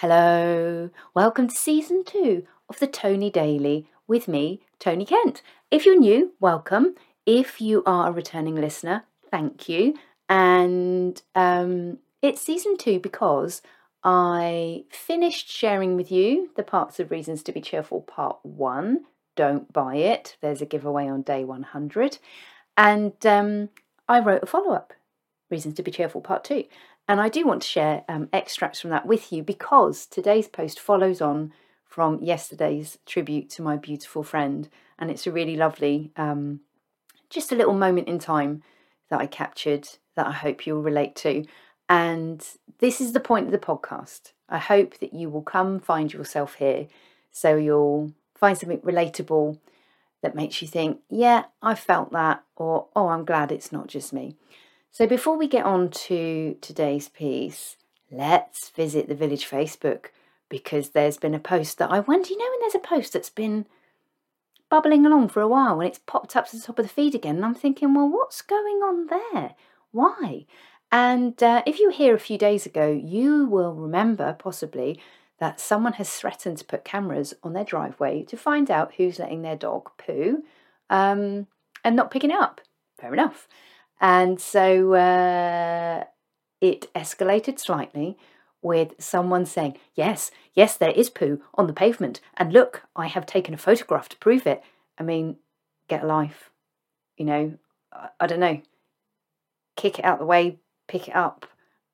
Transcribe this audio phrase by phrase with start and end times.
[0.00, 5.42] Hello, welcome to season two of the Tony Daily with me, Tony Kent.
[5.72, 6.94] If you're new, welcome.
[7.26, 9.94] If you are a returning listener, thank you.
[10.28, 13.60] And um, it's season two because
[14.04, 19.00] I finished sharing with you the parts of Reasons to Be Cheerful part one.
[19.34, 22.18] Don't buy it, there's a giveaway on day 100.
[22.76, 23.70] And um,
[24.08, 24.92] I wrote a follow up,
[25.50, 26.64] Reasons to Be Cheerful part two.
[27.08, 30.78] And I do want to share um, extracts from that with you because today's post
[30.78, 31.52] follows on
[31.86, 34.68] from yesterday's tribute to my beautiful friend.
[34.98, 36.60] And it's a really lovely, um,
[37.30, 38.62] just a little moment in time
[39.08, 41.44] that I captured that I hope you'll relate to.
[41.88, 42.46] And
[42.78, 44.32] this is the point of the podcast.
[44.48, 46.88] I hope that you will come find yourself here
[47.30, 49.58] so you'll find something relatable
[50.22, 54.12] that makes you think, yeah, I felt that, or oh, I'm glad it's not just
[54.12, 54.36] me.
[54.90, 57.76] So before we get on to today's piece,
[58.10, 60.06] let's visit the village Facebook
[60.48, 63.30] because there's been a post that I wonder, you know, when there's a post that's
[63.30, 63.66] been
[64.70, 67.14] bubbling along for a while and it's popped up to the top of the feed
[67.14, 69.54] again, and I'm thinking, well, what's going on there?
[69.92, 70.46] Why?
[70.90, 75.00] And uh, if you were here a few days ago, you will remember possibly
[75.38, 79.42] that someone has threatened to put cameras on their driveway to find out who's letting
[79.42, 80.42] their dog poo
[80.90, 81.46] um,
[81.84, 82.60] and not picking it up.
[82.98, 83.46] Fair enough.
[84.00, 86.04] And so uh,
[86.60, 88.16] it escalated slightly
[88.62, 92.20] with someone saying, Yes, yes, there is poo on the pavement.
[92.36, 94.62] And look, I have taken a photograph to prove it.
[94.98, 95.36] I mean,
[95.88, 96.50] get a life.
[97.16, 97.58] You know,
[97.92, 98.60] I, I don't know.
[99.76, 101.46] Kick it out the way, pick it up.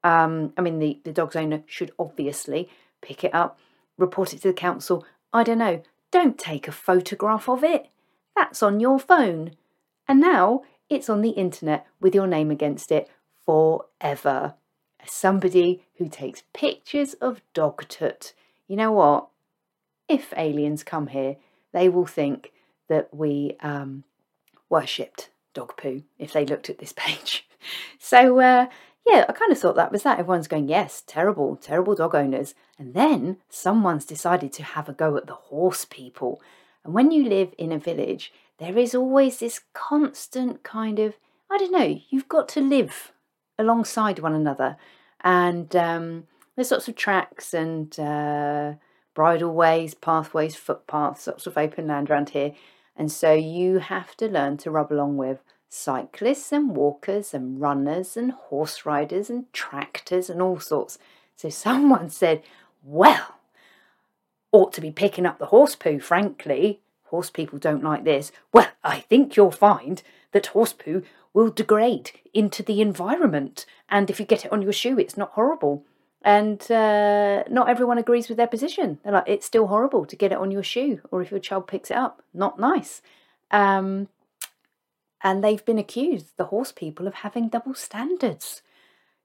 [0.02, 2.68] Um, I mean, the, the dog's owner should obviously
[3.02, 3.58] pick it up,
[3.98, 5.04] report it to the council.
[5.32, 5.82] I don't know.
[6.10, 7.88] Don't take a photograph of it.
[8.36, 9.52] That's on your phone.
[10.06, 13.08] And now it's on the internet with your name against it
[13.44, 14.54] forever.
[15.06, 18.32] Somebody who takes pictures of dog tut,
[18.66, 19.28] you know what?
[20.08, 21.36] If aliens come here,
[21.72, 22.52] they will think
[22.88, 24.04] that we um,
[24.68, 27.46] worshipped dog poo if they looked at this page.
[27.98, 28.66] So, uh,
[29.06, 30.18] yeah, I kind of thought that was that.
[30.18, 32.54] Everyone's going, yes, terrible, terrible dog owners.
[32.78, 36.40] And then someone's decided to have a go at the horse people.
[36.84, 41.14] And when you live in a village, there is always this constant kind of,
[41.50, 43.12] I don't know, you've got to live
[43.58, 44.76] alongside one another.
[45.22, 48.74] And um, there's lots of tracks and uh,
[49.14, 52.52] bridleways, pathways, footpaths, lots of open land around here.
[52.96, 58.16] And so you have to learn to rub along with cyclists and walkers and runners
[58.16, 60.98] and horse riders and tractors and all sorts.
[61.34, 62.42] So someone said,
[62.84, 63.36] Well,
[64.52, 68.68] ought to be picking up the horse poo, frankly horse people don't like this, well,
[68.82, 73.66] I think you'll find that horse poo will degrade into the environment.
[73.88, 75.84] And if you get it on your shoe, it's not horrible.
[76.22, 78.98] And uh, not everyone agrees with their position.
[79.02, 81.66] They're like, it's still horrible to get it on your shoe, or if your child
[81.66, 83.02] picks it up, not nice.
[83.50, 84.08] Um,
[85.22, 88.62] and they've been accused, the horse people, of having double standards.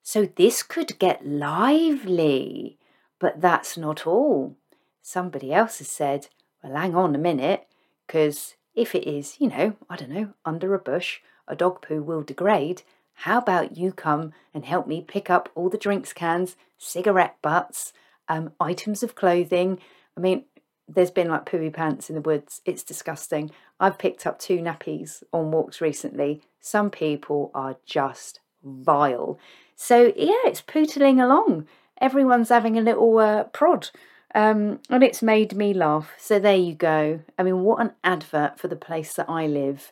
[0.02, 2.78] So this could get lively.
[3.18, 4.56] But that's not all.
[5.02, 6.28] Somebody else has said,
[6.62, 7.68] well, hang on a minute.
[8.10, 12.02] Because if it is, you know, I don't know, under a bush, a dog poo
[12.02, 12.82] will degrade.
[13.14, 17.94] How about you come and help me pick up all the drinks cans, cigarette butts,
[18.28, 19.78] um, items of clothing?
[20.18, 20.46] I mean,
[20.88, 22.62] there's been like pooey pants in the woods.
[22.66, 23.52] It's disgusting.
[23.80, 26.42] I've picked up two nappies on walks recently.
[26.60, 29.38] Some people are just vile.
[29.76, 31.68] So, yeah, it's pootling along.
[32.02, 33.92] Everyone's having a little uh, prod
[34.36, 36.12] um, and it's made me laugh.
[36.18, 37.22] So there you go.
[37.38, 39.92] I mean, what an advert for the place that I live.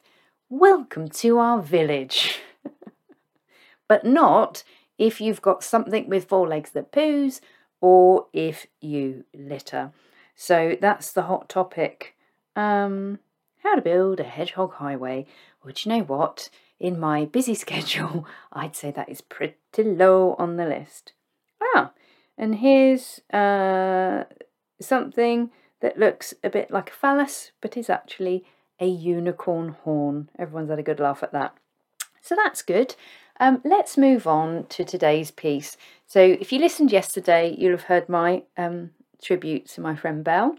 [0.49, 2.39] Welcome to our village.
[3.87, 4.63] but not
[4.97, 7.39] if you've got something with four legs that poos
[7.81, 9.91] or if you litter.
[10.35, 12.15] So that's the hot topic.
[12.55, 13.19] Um,
[13.63, 15.25] how to build a hedgehog highway.
[15.63, 16.49] Well, do you know what?
[16.79, 21.13] In my busy schedule, I'd say that is pretty low on the list.
[21.61, 21.91] Ah,
[22.37, 24.25] and here's uh,
[24.79, 25.51] something
[25.81, 28.45] that looks a bit like a phallus, but is actually
[28.79, 30.29] a unicorn horn.
[30.37, 31.55] Everyone's had a good laugh at that.
[32.21, 32.95] So that's good.
[33.39, 35.77] Um, let's move on to today's piece.
[36.07, 38.91] So, if you listened yesterday, you'll have heard my um,
[39.21, 40.55] tribute to my friend Belle,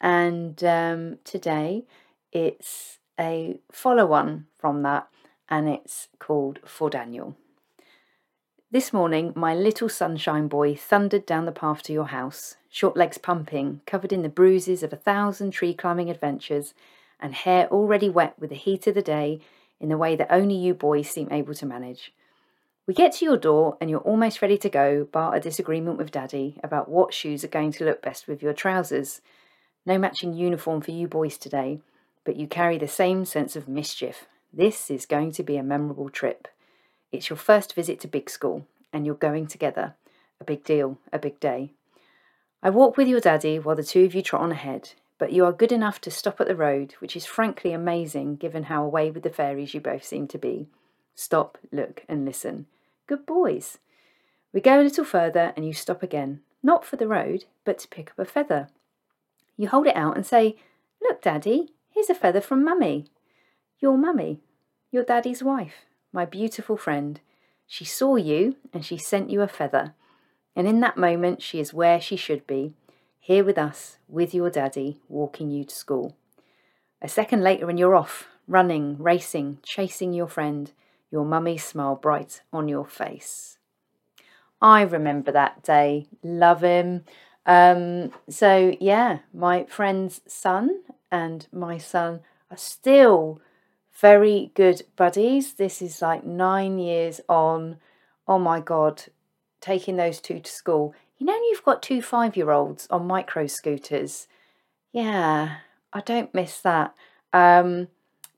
[0.00, 1.84] and um, today
[2.32, 5.08] it's a follow on from that,
[5.48, 7.36] and it's called For Daniel.
[8.72, 13.18] This morning, my little sunshine boy thundered down the path to your house, short legs
[13.18, 16.72] pumping, covered in the bruises of a thousand tree climbing adventures,
[17.18, 19.40] and hair already wet with the heat of the day
[19.80, 22.14] in the way that only you boys seem able to manage.
[22.86, 26.12] We get to your door and you're almost ready to go, bar a disagreement with
[26.12, 29.20] Daddy about what shoes are going to look best with your trousers.
[29.84, 31.80] No matching uniform for you boys today,
[32.22, 34.26] but you carry the same sense of mischief.
[34.52, 36.46] This is going to be a memorable trip.
[37.12, 39.94] It's your first visit to big school, and you're going together.
[40.40, 41.72] A big deal, a big day.
[42.62, 45.44] I walk with your daddy while the two of you trot on ahead, but you
[45.44, 49.10] are good enough to stop at the road, which is frankly amazing given how away
[49.10, 50.68] with the fairies you both seem to be.
[51.14, 52.66] Stop, look, and listen.
[53.06, 53.78] Good boys.
[54.52, 57.88] We go a little further and you stop again, not for the road, but to
[57.88, 58.68] pick up a feather.
[59.56, 60.56] You hold it out and say,
[61.02, 63.06] Look, Daddy, here's a feather from Mummy.
[63.78, 64.40] Your Mummy,
[64.90, 67.20] your daddy's wife, my beautiful friend.
[67.66, 69.94] She saw you and she sent you a feather.
[70.56, 72.74] And in that moment, she is where she should be,
[73.20, 76.16] here with us, with your daddy, walking you to school.
[77.00, 80.72] A second later, and you're off, running, racing, chasing your friend,
[81.10, 83.58] your mummy smile bright on your face.
[84.60, 86.06] I remember that day.
[86.22, 87.04] Love him.
[87.46, 92.20] Um, so, yeah, my friend's son and my son
[92.50, 93.40] are still
[94.00, 95.54] very good buddies.
[95.54, 97.76] This is like nine years on.
[98.26, 99.04] Oh my God,
[99.60, 100.94] taking those two to school.
[101.18, 104.26] You know, you've got two five year olds on micro scooters.
[104.92, 105.56] Yeah,
[105.92, 106.94] I don't miss that.
[107.32, 107.88] Um,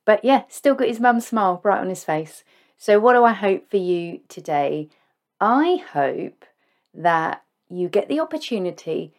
[0.05, 2.45] but yeah, still got his mum's smile bright on his face.
[2.77, 4.89] So, what do I hope for you today?
[5.41, 6.45] I hope
[6.93, 9.13] that you get the opportunity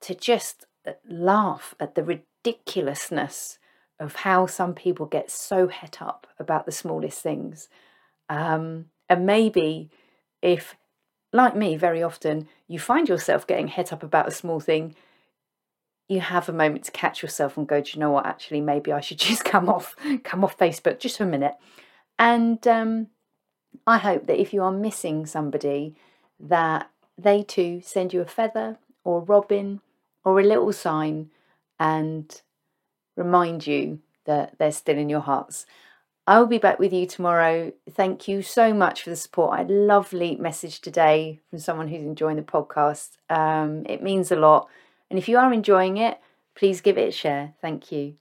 [0.00, 3.58] to just uh, laugh at the ridiculousness
[4.02, 7.68] of how some people get so het up about the smallest things.
[8.28, 9.90] Um, and maybe
[10.40, 10.76] if
[11.32, 14.94] like me, very often you find yourself getting het up about a small thing.
[16.08, 18.26] You have a moment to catch yourself and go, do you know what?
[18.26, 21.54] Actually, maybe I should just come off, come off Facebook just for a minute.
[22.18, 23.06] And um,
[23.86, 25.94] I hope that if you are missing somebody,
[26.38, 29.80] that they too send you a feather or a robin
[30.24, 31.30] or a little sign
[31.78, 32.42] and
[33.16, 35.66] remind you that they're still in your hearts.
[36.26, 37.72] I will be back with you tomorrow.
[37.90, 39.54] Thank you so much for the support.
[39.54, 43.16] I had a lovely message today from someone who's enjoying the podcast.
[43.28, 44.68] Um, it means a lot.
[45.10, 46.20] And if you are enjoying it,
[46.54, 47.54] please give it a share.
[47.60, 48.14] Thank you.